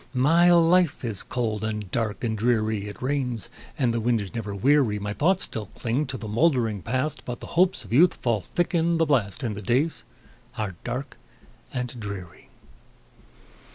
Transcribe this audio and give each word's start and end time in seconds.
My 0.15 0.51
life 0.51 1.05
is 1.05 1.21
cold, 1.21 1.63
and 1.63 1.91
dark, 1.91 2.23
and 2.23 2.35
dreary; 2.35 2.87
It 2.87 3.03
rains, 3.03 3.49
and 3.77 3.93
the 3.93 3.99
wind 3.99 4.19
is 4.19 4.33
never 4.33 4.55
weary; 4.55 4.97
My 4.97 5.13
thoughts 5.13 5.43
still 5.43 5.67
cling 5.67 6.07
to 6.07 6.17
the 6.17 6.27
moldering 6.27 6.81
Past, 6.81 7.23
But 7.23 7.39
the 7.39 7.45
hopes 7.53 7.85
of 7.85 7.93
youth 7.93 8.15
fall 8.15 8.41
thick 8.41 8.73
in 8.73 8.97
the 8.97 9.05
blast, 9.05 9.43
And 9.43 9.55
the 9.55 9.61
days 9.61 10.01
are 10.57 10.73
dark 10.83 11.17
and 11.71 11.99
dreary. 11.99 12.49